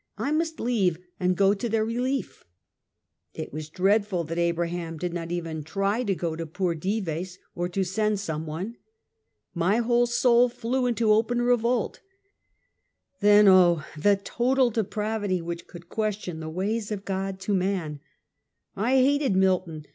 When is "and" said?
1.19-1.37